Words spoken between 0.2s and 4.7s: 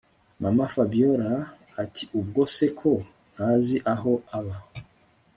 MamaFabiora atiubwo se ko ntazi aho aba